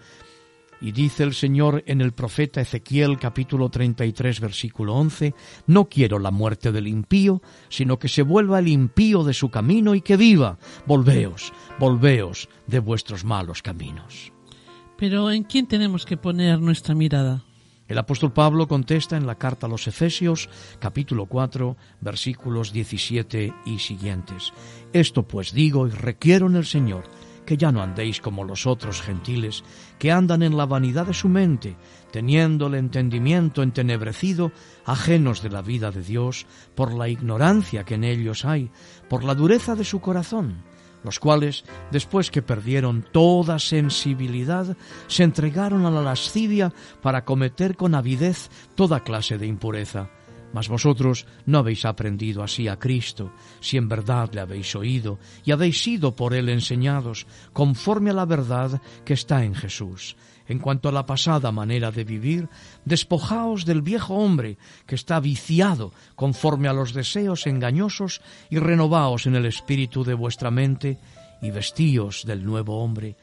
[0.83, 5.33] Y dice el Señor en el profeta Ezequiel capítulo 33 versículo 11,
[5.65, 9.95] No quiero la muerte del impío, sino que se vuelva el impío de su camino
[9.95, 10.57] y que viva.
[10.85, 14.33] Volveos, volveos de vuestros malos caminos.
[14.97, 17.45] Pero ¿en quién tenemos que poner nuestra mirada?
[17.87, 23.79] El apóstol Pablo contesta en la carta a los Efesios, capítulo 4, versículos 17 y
[23.79, 24.51] siguientes.
[24.91, 27.05] Esto pues digo y requiero en el Señor
[27.45, 29.63] que ya no andéis como los otros gentiles,
[29.99, 31.75] que andan en la vanidad de su mente,
[32.11, 34.51] teniendo el entendimiento entenebrecido,
[34.85, 38.69] ajenos de la vida de Dios, por la ignorancia que en ellos hay,
[39.09, 40.63] por la dureza de su corazón,
[41.03, 44.77] los cuales, después que perdieron toda sensibilidad,
[45.07, 50.09] se entregaron a la lascivia para cometer con avidez toda clase de impureza
[50.53, 55.51] mas vosotros no habéis aprendido así a Cristo, si en verdad le habéis oído y
[55.51, 60.15] habéis sido por él enseñados, conforme a la verdad que está en Jesús.
[60.47, 62.49] En cuanto a la pasada manera de vivir,
[62.85, 69.35] despojaos del viejo hombre que está viciado conforme a los deseos engañosos y renovaos en
[69.35, 70.99] el espíritu de vuestra mente
[71.41, 73.15] y vestíos del nuevo hombre,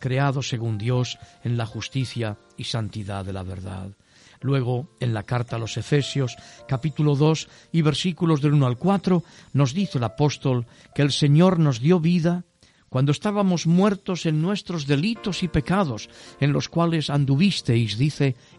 [0.00, 3.90] creado según Dios en la justicia y santidad de la verdad.
[4.42, 6.36] Luego, en la carta a los Efesios,
[6.68, 9.22] capítulo 2 y versículos del 1 al 4,
[9.52, 12.44] nos dice el apóstol que el Señor nos dio vida
[12.92, 18.36] cuando estábamos muertos en nuestros delitos y pecados, en los cuales anduvisteis, dice,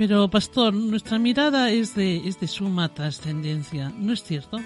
[0.00, 4.56] Pero, pastor, nuestra mirada es de, es de suma trascendencia, ¿no es cierto?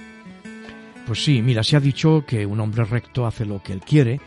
[1.09, 4.20] Pues sí, mira, se ha dicho que un hombre recto hace lo que él quiere,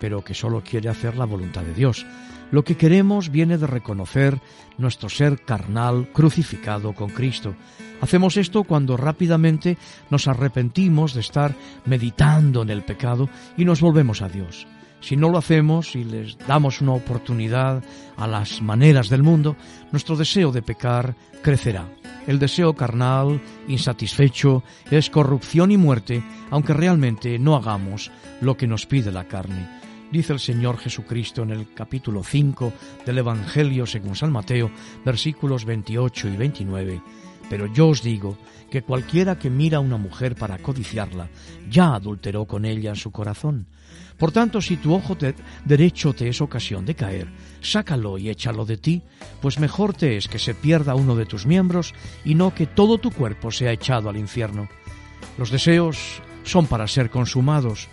[0.00, 2.06] pero que solo quiere hacer la voluntad de Dios.
[2.50, 4.40] Lo que queremos viene de reconocer
[4.78, 7.54] nuestro ser carnal crucificado con Cristo.
[8.00, 9.76] Hacemos esto cuando rápidamente
[10.08, 11.54] nos arrepentimos de estar
[11.84, 14.66] meditando en el pecado y nos volvemos a Dios.
[15.04, 17.84] Si no lo hacemos y les damos una oportunidad
[18.16, 19.54] a las maneras del mundo,
[19.92, 21.86] nuestro deseo de pecar crecerá.
[22.26, 23.38] El deseo carnal,
[23.68, 29.68] insatisfecho, es corrupción y muerte, aunque realmente no hagamos lo que nos pide la carne
[30.10, 32.72] dice el Señor Jesucristo en el capítulo 5
[33.04, 34.70] del Evangelio según San Mateo,
[35.04, 37.02] versículos 28 y 29,
[37.50, 38.38] Pero yo os digo
[38.70, 41.28] que cualquiera que mira a una mujer para codiciarla,
[41.68, 43.66] ya adulteró con ella en su corazón.
[44.18, 45.34] Por tanto, si tu ojo te-
[45.64, 47.28] derecho te es ocasión de caer,
[47.60, 49.02] sácalo y échalo de ti,
[49.42, 51.94] pues mejor te es que se pierda uno de tus miembros
[52.24, 54.68] y no que todo tu cuerpo sea echado al infierno.
[55.36, 57.88] Los deseos son para ser consumados,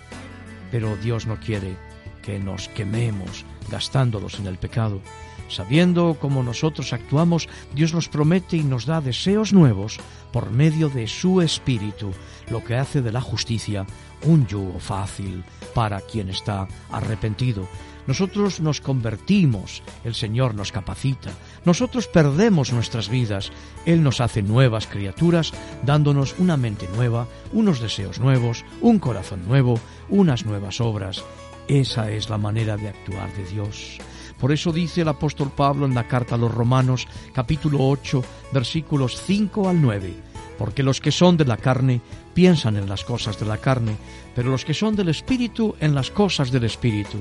[0.72, 1.76] pero Dios no quiere
[2.22, 5.02] que nos quememos gastándolos en el pecado.
[5.50, 9.98] Sabiendo cómo nosotros actuamos, Dios nos promete y nos da deseos nuevos
[10.32, 12.12] por medio de su Espíritu,
[12.50, 13.86] lo que hace de la justicia
[14.24, 15.44] un yugo fácil
[15.74, 17.68] para quien está arrepentido.
[18.08, 21.32] Nosotros nos convertimos, el Señor nos capacita,
[21.66, 23.52] nosotros perdemos nuestras vidas,
[23.86, 25.54] Él nos hace nuevas criaturas,
[25.84, 31.24] dándonos una mente nueva, unos deseos nuevos, un corazón nuevo, unas nuevas obras.
[31.68, 34.00] Esa es la manera de actuar de Dios.
[34.40, 39.22] Por eso dice el apóstol Pablo en la carta a los Romanos, capítulo 8, versículos
[39.22, 40.16] 5 al 9,
[40.58, 42.02] porque los que son de la carne
[42.34, 43.96] piensan en las cosas de la carne,
[44.36, 47.20] pero los que son del Espíritu en las cosas del Espíritu.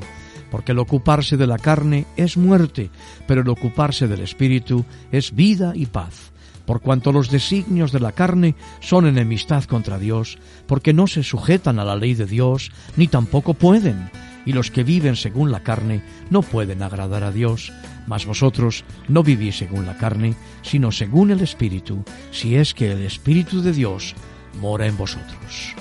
[0.50, 2.90] Porque el ocuparse de la carne es muerte,
[3.26, 6.32] pero el ocuparse del Espíritu es vida y paz.
[6.66, 11.78] Por cuanto los designios de la carne son enemistad contra Dios, porque no se sujetan
[11.78, 14.10] a la ley de Dios, ni tampoco pueden
[14.44, 17.72] y los que viven según la carne no pueden agradar a Dios.
[18.06, 23.02] Mas vosotros no vivís según la carne, sino según el Espíritu, si es que el
[23.02, 24.14] Espíritu de Dios
[24.60, 25.74] mora en vosotros.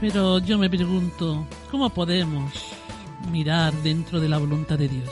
[0.00, 2.54] Pero yo me pregunto, ¿cómo podemos
[3.30, 5.10] mirar dentro de la voluntad de Dios?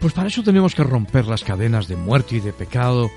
[0.00, 3.10] Pues para eso tenemos que romper las cadenas de muerte y de pecado,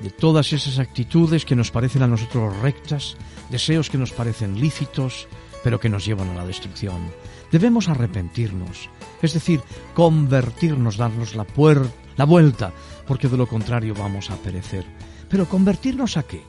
[0.00, 3.16] de todas esas actitudes que nos parecen a nosotros rectas,
[3.48, 5.28] deseos que nos parecen lícitos,
[5.66, 7.10] pero que nos llevan a la destrucción.
[7.50, 8.88] Debemos arrepentirnos,
[9.20, 9.60] es decir,
[9.94, 12.70] convertirnos, darnos la, puer- la vuelta,
[13.04, 14.84] porque de lo contrario vamos a perecer.
[15.28, 16.40] Pero convertirnos a qué?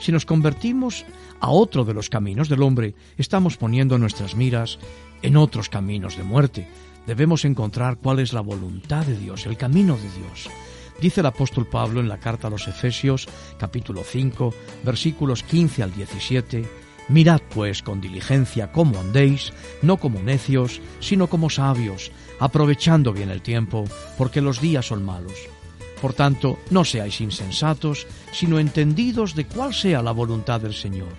[0.00, 1.06] Si nos convertimos
[1.38, 4.80] a otro de los caminos del hombre, estamos poniendo nuestras miras
[5.22, 6.66] en otros caminos de muerte.
[7.06, 10.50] Debemos encontrar cuál es la voluntad de Dios, el camino de Dios.
[11.00, 14.52] Dice el apóstol Pablo en la carta a los Efesios, capítulo 5,
[14.82, 16.68] versículos 15 al 17,
[17.08, 19.52] Mirad pues con diligencia cómo andéis,
[19.82, 23.84] no como necios, sino como sabios, aprovechando bien el tiempo,
[24.16, 25.34] porque los días son malos.
[26.00, 31.12] Por tanto, no seáis insensatos, sino entendidos de cuál sea la voluntad del Señor.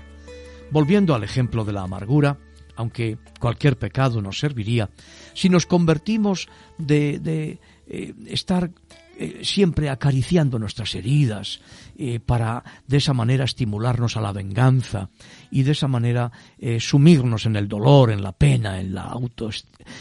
[0.71, 2.37] Volviendo al ejemplo de la amargura,
[2.75, 4.89] aunque cualquier pecado nos serviría,
[5.33, 8.71] si nos convertimos de, de, eh, estar
[9.17, 11.61] eh, siempre acariciando nuestras heridas
[11.97, 15.09] eh, para de esa manera estimularnos a la venganza
[15.49, 19.49] y de esa manera eh, sumirnos en el dolor, en la pena, en la auto,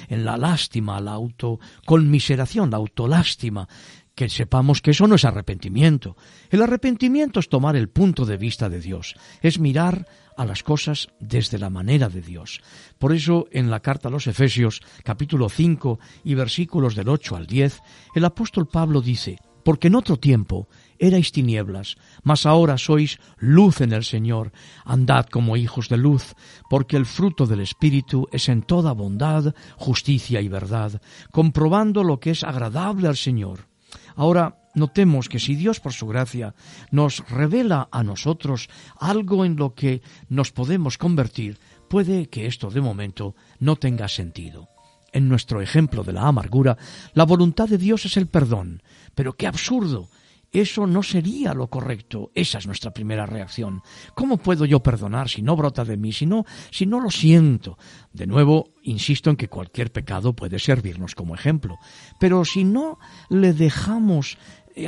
[0.09, 3.69] en la lástima, la autoconmiseración, la autolástima,
[4.15, 6.17] que sepamos que eso no es arrepentimiento.
[6.51, 10.07] El arrepentimiento es tomar el punto de vista de Dios, es mirar
[10.37, 12.61] a las cosas desde la manera de Dios.
[12.99, 17.47] Por eso en la carta a los Efesios capítulo 5 y versículos del 8 al
[17.47, 17.81] 10,
[18.15, 20.69] el apóstol Pablo dice, porque en otro tiempo
[20.99, 24.53] erais tinieblas, mas ahora sois luz en el Señor,
[24.85, 26.35] andad como hijos de luz,
[26.71, 31.01] porque el fruto del Espíritu es en toda bondad, justicia y verdad,
[31.33, 33.67] comprobando lo que es agradable al Señor.
[34.15, 36.55] Ahora, notemos que si Dios por su gracia
[36.91, 38.69] nos revela a nosotros
[38.99, 41.59] algo en lo que nos podemos convertir,
[41.89, 44.69] puede que esto de momento no tenga sentido.
[45.13, 46.77] En nuestro ejemplo de la amargura,
[47.13, 48.83] la voluntad de Dios es el perdón.
[49.15, 50.11] Pero qué absurdo.
[50.55, 52.31] Eso no sería lo correcto.
[52.33, 53.83] Esa es nuestra primera reacción.
[54.15, 57.77] ¿Cómo puedo yo perdonar si no brota de mí, si no, si no lo siento?
[58.13, 61.79] De nuevo, insisto en que cualquier pecado puede servirnos como ejemplo.
[62.21, 63.01] Pero si no
[63.31, 64.39] le dejamos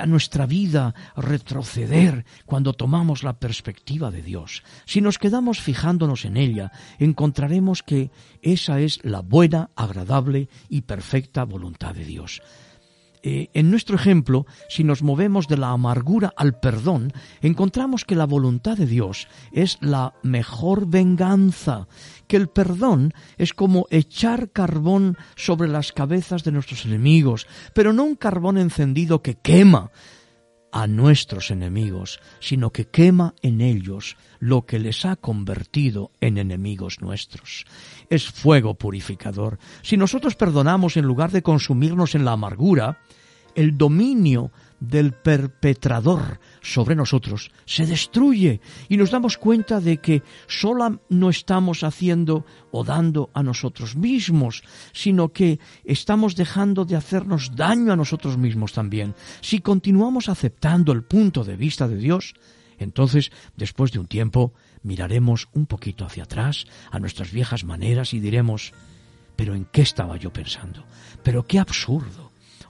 [0.00, 4.62] a nuestra vida retroceder cuando tomamos la perspectiva de Dios.
[4.84, 8.10] Si nos quedamos fijándonos en ella, encontraremos que
[8.42, 12.42] esa es la buena, agradable y perfecta voluntad de Dios.
[13.28, 18.24] Eh, en nuestro ejemplo, si nos movemos de la amargura al perdón, encontramos que la
[18.24, 21.88] voluntad de Dios es la mejor venganza,
[22.28, 28.04] que el perdón es como echar carbón sobre las cabezas de nuestros enemigos, pero no
[28.04, 29.90] un carbón encendido que quema
[30.70, 37.00] a nuestros enemigos, sino que quema en ellos lo que les ha convertido en enemigos
[37.00, 37.64] nuestros.
[38.08, 39.58] Es fuego purificador.
[39.82, 42.98] Si nosotros perdonamos en lugar de consumirnos en la amargura,
[43.56, 51.00] el dominio del perpetrador sobre nosotros se destruye y nos damos cuenta de que sola
[51.08, 57.92] no estamos haciendo o dando a nosotros mismos, sino que estamos dejando de hacernos daño
[57.92, 59.14] a nosotros mismos también.
[59.40, 62.34] Si continuamos aceptando el punto de vista de Dios,
[62.78, 64.52] entonces, después de un tiempo,
[64.82, 68.74] miraremos un poquito hacia atrás, a nuestras viejas maneras, y diremos,
[69.34, 70.84] pero ¿en qué estaba yo pensando?
[71.22, 72.25] Pero qué absurdo.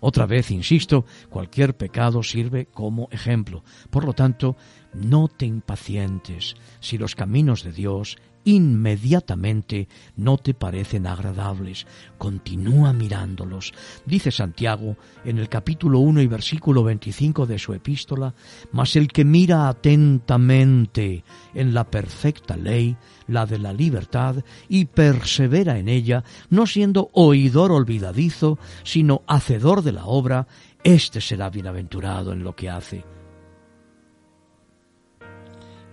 [0.08, 3.64] Otra vez, insisto, cualquier pecado sirve como ejemplo.
[3.90, 4.54] Por lo tanto,
[4.94, 8.16] no te impacientes si los caminos de Dios
[8.46, 11.86] inmediatamente no te parecen agradables.
[12.16, 13.74] Continúa mirándolos.
[14.06, 18.34] Dice Santiago en el capítulo 1 y versículo 25 de su epístola,
[18.72, 21.24] mas el que mira atentamente
[21.54, 24.36] en la perfecta ley, la de la libertad,
[24.68, 30.46] y persevera en ella, no siendo oidor olvidadizo, sino hacedor de la obra,
[30.84, 33.04] éste será bienaventurado en lo que hace.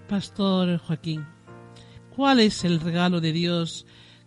[0.07, 1.25] Pastor Joaquín,
[2.15, 3.85] ¿cuál es el regalo de Dios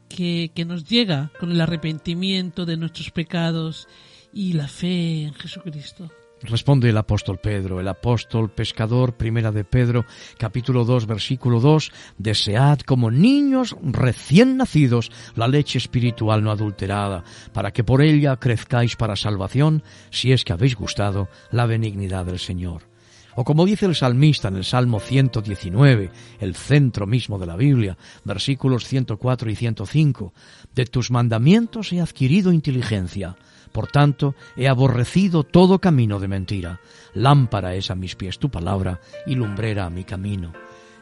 [0.09, 3.89] que, que nos llega con el arrepentimiento de nuestros pecados
[4.33, 6.11] y la fe en Jesucristo?
[6.43, 10.05] Responde el apóstol Pedro, el apóstol pescador, primera de Pedro,
[10.39, 17.25] capítulo 2, versículo 2, desead como niños recién nacidos la leche espiritual no adulterada,
[17.55, 22.39] para que por ella crezcáis para salvación, si es que habéis gustado la benignidad del
[22.39, 22.96] Señor.
[23.37, 26.11] O como dice el salmista en el Salmo 119,
[26.41, 30.33] el centro mismo de la Biblia, versículos 104 y 105,
[30.75, 33.37] de tus mandamientos he adquirido inteligencia,
[33.73, 36.81] por tanto he aborrecido todo camino de mentira.
[37.13, 40.55] Lámpara es a mis pies tu palabra y lumbrera a mi camino.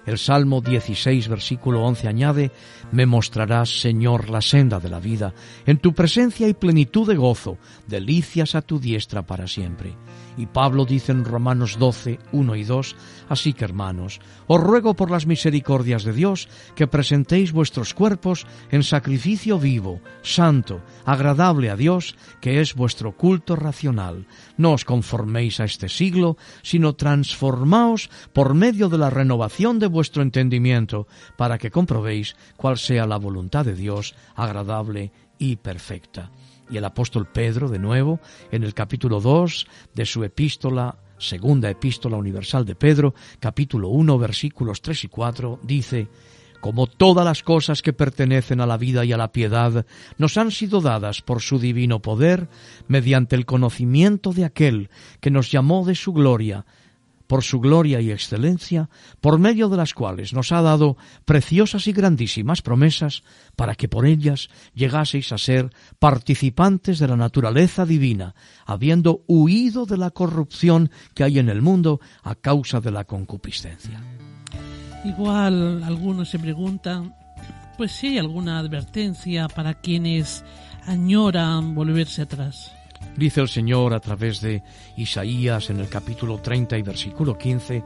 [0.07, 2.53] El Salmo 16, versículo 11 añade,
[2.93, 5.33] Me mostrarás, Señor, la senda de la vida,
[5.67, 9.97] en tu presencia hay plenitud de gozo, delicias a tu diestra para siempre.
[10.37, 12.97] Y Pablo dice en Romanos 12, 1 y 2,
[13.29, 18.83] Así que hermanos, os ruego por las misericordias de Dios que presentéis vuestros cuerpos en
[18.83, 24.27] sacrificio vivo, santo, agradable a Dios, que es vuestro culto racional.
[24.57, 30.23] No os conforméis a este siglo, sino transformaos por medio de la renovación de vuestro
[30.23, 31.07] entendimiento,
[31.39, 36.31] para que comprobéis cuál sea la voluntad de Dios, agradable y perfecta.
[36.69, 38.21] Y el apóstol Pedro, de nuevo,
[38.51, 44.83] en el capítulo 2 de su epístola, segunda epístola universal de Pedro, capítulo 1, versículos
[44.83, 46.09] 3 y 4, dice,
[46.61, 49.85] como todas las cosas que pertenecen a la vida y a la piedad
[50.17, 52.49] nos han sido dadas por su divino poder,
[52.89, 54.89] mediante el conocimiento de aquel
[55.21, 56.65] que nos llamó de su gloria,
[57.35, 58.89] por su gloria y excelencia,
[59.20, 63.24] por medio de las cuales nos ha dado preciosas y grandísimas promesas,
[63.57, 69.97] para que por ellas llegaseis a ser participantes de la naturaleza divina, habiendo huido de
[69.97, 74.01] la corrupción que hay en el mundo a causa de la concupiscencia.
[75.05, 77.16] Igual algunos se preguntan,
[77.76, 80.45] pues si hay alguna advertencia para quienes
[80.87, 82.70] añoran volverse atrás.
[83.17, 84.63] Dice el Señor a través de
[84.97, 87.85] Isaías en el capítulo 30 y versículo 15,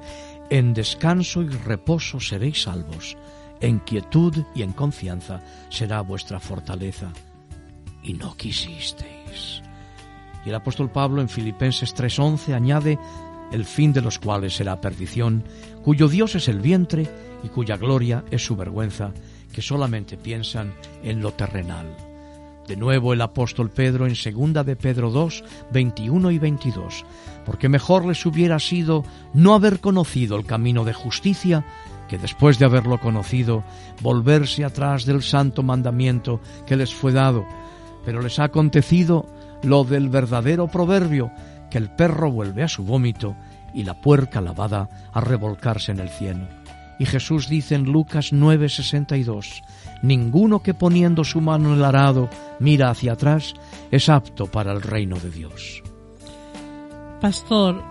[0.51, 3.17] En descanso y reposo seréis salvos,
[3.61, 7.13] en quietud y en confianza será vuestra fortaleza.
[8.03, 9.63] Y no quisisteis.
[10.47, 12.99] Y el apóstol Pablo en Filipenses 3:11 añade,
[13.53, 15.45] el fin de los cuales será perdición,
[15.83, 17.07] cuyo Dios es el vientre
[17.43, 19.13] y cuya gloria es su vergüenza,
[19.53, 22.08] que solamente piensan en lo terrenal.
[22.69, 25.43] De nuevo el apóstol Pedro en segunda de Pedro 2,
[25.73, 27.07] 21 y 22,
[27.47, 31.65] porque mejor les hubiera sido no haber conocido el camino de justicia
[32.09, 33.65] que después de haberlo conocido
[34.03, 37.47] volverse atrás del santo mandamiento que les fue dado,
[38.05, 39.25] pero les ha acontecido
[39.63, 41.33] lo del verdadero proverbio,
[41.71, 43.35] que el perro vuelve a su vómito
[43.73, 46.47] y la puerca lavada a revolcarse en el cieno.
[46.99, 49.63] Y Jesús dice en Lucas 9:62,
[50.03, 52.29] Ninguno que poniendo su mano en el arado
[52.61, 53.55] mira hacia atrás
[53.91, 55.83] es apto para el reino de Dios.
[57.21, 57.83] Pastor,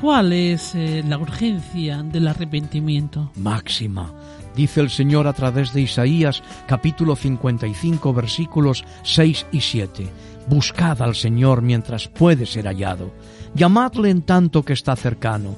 [0.00, 3.30] ¿cuál es eh, la urgencia del arrepentimiento?
[3.36, 4.12] Máxima,
[4.56, 10.08] dice el Señor a través de Isaías capítulo 55 versículos 6 y 7.
[10.48, 13.12] Buscad al Señor mientras puede ser hallado.
[13.56, 15.56] Llamadle en tanto que está cercano.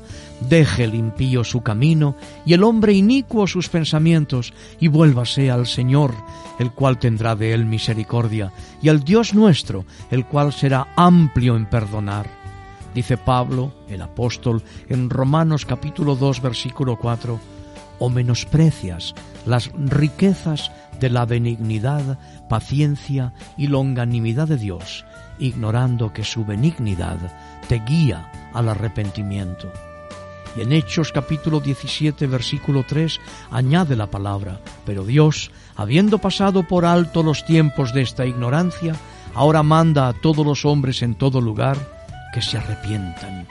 [0.48, 2.14] Deje el impío su camino
[2.46, 6.14] y el hombre inicuo sus pensamientos y vuélvase al Señor,
[6.60, 11.66] el cual tendrá de él misericordia, y al Dios nuestro, el cual será amplio en
[11.66, 12.30] perdonar.
[12.94, 17.40] Dice Pablo, el apóstol, en Romanos capítulo 2 versículo 4,
[17.98, 19.12] o menosprecias
[19.44, 20.70] las riquezas
[21.00, 22.18] de la benignidad,
[22.48, 25.04] paciencia y longanimidad de Dios,
[25.38, 27.18] ignorando que su benignidad
[27.68, 29.70] te guía al arrepentimiento.
[30.56, 33.20] Y en Hechos capítulo 17 versículo 3
[33.50, 38.94] añade la palabra, pero Dios, habiendo pasado por alto los tiempos de esta ignorancia,
[39.34, 41.76] ahora manda a todos los hombres en todo lugar
[42.32, 43.46] que se arrepientan.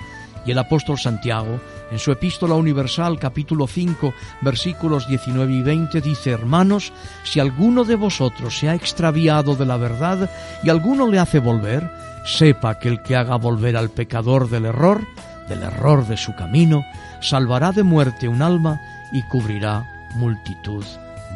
[0.47, 1.59] Y el apóstol Santiago,
[1.91, 6.93] en su epístola universal capítulo 5 versículos 19 y 20 dice, Hermanos,
[7.23, 10.29] si alguno de vosotros se ha extraviado de la verdad
[10.63, 11.91] y alguno le hace volver,
[12.25, 15.05] sepa que el que haga volver al pecador del error,
[15.49, 16.85] del error de su camino,
[17.19, 18.79] salvará de muerte un alma
[19.11, 20.85] y cubrirá multitud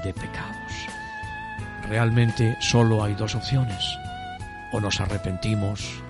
[0.06, 0.56] de pecados.
[1.90, 3.98] Realmente solo hay dos opciones.
[4.72, 6.02] O nos arrepentimos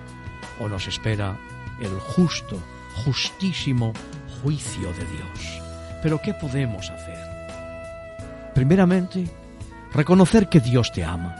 [0.60, 1.36] o nos espera
[1.80, 2.62] el justo,
[3.04, 3.92] justísimo
[4.42, 5.62] juicio de Dios.
[6.02, 7.18] Pero ¿qué podemos hacer?
[8.54, 9.24] Primeramente,
[9.92, 11.36] reconocer que Dios te ama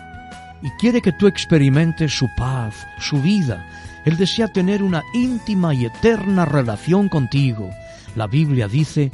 [0.63, 3.67] y quiere que tú experimentes su paz, su vida.
[4.05, 7.71] Él desea tener una íntima y eterna relación contigo.
[8.15, 9.11] La Biblia dice,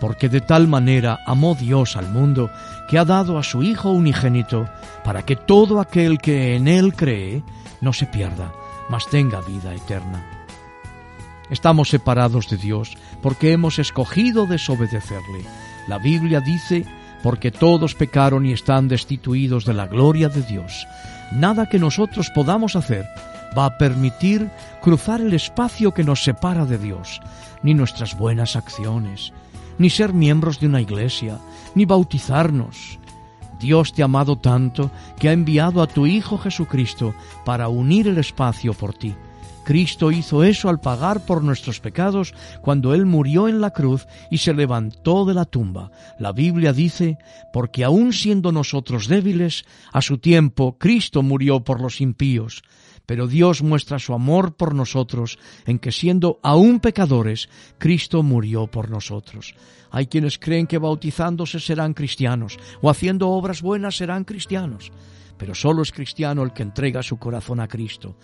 [0.00, 2.50] porque de tal manera amó Dios al mundo
[2.88, 4.68] que ha dado a su Hijo unigénito
[5.04, 7.42] para que todo aquel que en Él cree
[7.80, 8.52] no se pierda,
[8.88, 10.41] mas tenga vida eterna.
[11.50, 15.44] Estamos separados de Dios porque hemos escogido desobedecerle.
[15.88, 16.84] La Biblia dice,
[17.22, 20.86] porque todos pecaron y están destituidos de la gloria de Dios.
[21.32, 23.06] Nada que nosotros podamos hacer
[23.56, 27.20] va a permitir cruzar el espacio que nos separa de Dios,
[27.62, 29.32] ni nuestras buenas acciones,
[29.78, 31.38] ni ser miembros de una iglesia,
[31.74, 32.98] ni bautizarnos.
[33.60, 37.14] Dios te ha amado tanto que ha enviado a tu Hijo Jesucristo
[37.44, 39.14] para unir el espacio por ti.
[39.64, 44.38] Cristo hizo eso al pagar por nuestros pecados cuando Él murió en la cruz y
[44.38, 45.90] se levantó de la tumba.
[46.18, 47.18] La Biblia dice,
[47.52, 52.62] porque aun siendo nosotros débiles, a su tiempo Cristo murió por los impíos.
[53.06, 57.48] Pero Dios muestra su amor por nosotros en que siendo aún pecadores,
[57.78, 59.54] Cristo murió por nosotros.
[59.90, 64.90] Hay quienes creen que bautizándose serán cristianos o haciendo obras buenas serán cristianos.
[65.36, 68.16] Pero solo es cristiano el que entrega su corazón a Cristo.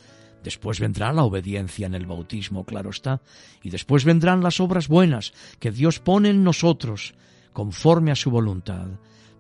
[0.43, 3.21] Después vendrá la obediencia en el bautismo, claro está,
[3.63, 7.15] y después vendrán las obras buenas que Dios pone en nosotros
[7.53, 8.87] conforme a su voluntad.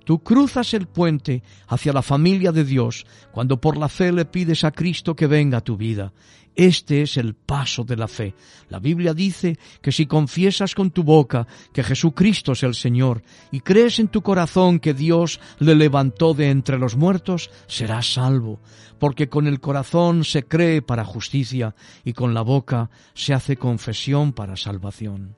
[0.08, 4.64] Tú cruzas el puente hacia la familia de Dios cuando por la fe le pides
[4.64, 6.14] a Cristo que venga a tu vida.
[6.54, 8.34] Este es el paso de la fe.
[8.70, 13.60] La Biblia dice que si confiesas con tu boca que Jesucristo es el Señor y
[13.60, 18.62] crees en tu corazón que Dios le levantó de entre los muertos, serás salvo,
[18.98, 24.32] porque con el corazón se cree para justicia y con la boca se hace confesión
[24.32, 25.36] para salvación.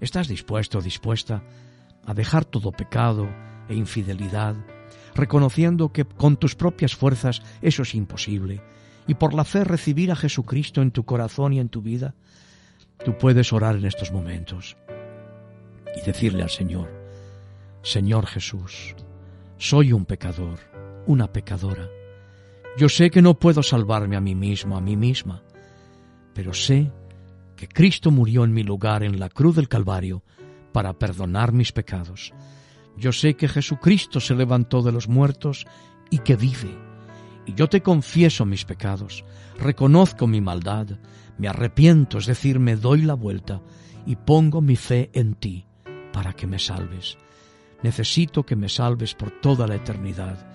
[0.00, 1.42] ¿Estás dispuesto, dispuesta
[2.06, 3.28] a dejar todo pecado
[3.68, 4.56] e infidelidad,
[5.14, 8.60] reconociendo que con tus propias fuerzas eso es imposible,
[9.06, 12.14] y por la fe recibir a Jesucristo en tu corazón y en tu vida,
[13.04, 14.76] tú puedes orar en estos momentos
[15.96, 16.88] y decirle al Señor,
[17.82, 18.94] Señor Jesús,
[19.56, 20.58] soy un pecador,
[21.06, 21.88] una pecadora.
[22.76, 25.42] Yo sé que no puedo salvarme a mí mismo, a mí misma,
[26.34, 26.92] pero sé
[27.56, 30.22] que Cristo murió en mi lugar en la cruz del Calvario
[30.72, 32.32] para perdonar mis pecados.
[32.98, 35.66] Yo sé que Jesucristo se levantó de los muertos
[36.10, 36.76] y que vive.
[37.46, 39.24] Y yo te confieso mis pecados,
[39.56, 40.88] reconozco mi maldad,
[41.38, 43.62] me arrepiento, es decir, me doy la vuelta
[44.04, 45.64] y pongo mi fe en ti
[46.12, 47.16] para que me salves.
[47.84, 50.50] Necesito que me salves por toda la eternidad.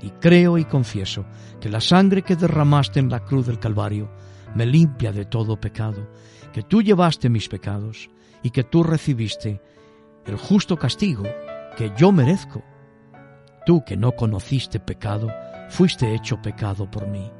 [0.00, 1.26] Y creo y confieso
[1.60, 4.10] que la sangre que derramaste en la cruz del Calvario
[4.54, 6.08] me limpia de todo pecado,
[6.52, 8.08] que tú llevaste mis pecados
[8.44, 9.60] y que tú recibiste
[10.24, 11.24] el justo castigo
[11.76, 12.62] que yo merezco.
[13.66, 15.28] Tú que no conociste pecado,
[15.68, 17.30] fuiste hecho pecado por mí.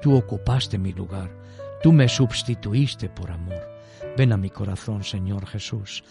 [0.00, 1.30] Tú ocupaste mi lugar,
[1.82, 3.68] tú me sustituiste por amor.
[4.16, 6.04] Ven a mi corazón, Señor Jesús.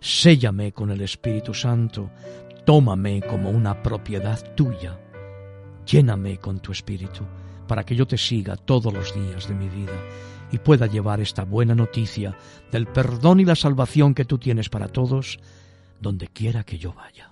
[0.00, 2.10] Séllame con el Espíritu Santo,
[2.64, 4.98] tómame como una propiedad tuya.
[5.86, 7.24] Lléname con tu Espíritu,
[7.66, 9.92] para que yo te siga todos los días de mi vida
[10.50, 12.36] y pueda llevar esta buena noticia
[12.70, 15.38] del perdón y la salvación que tú tienes para todos
[16.02, 17.31] donde quiera que yo vaya.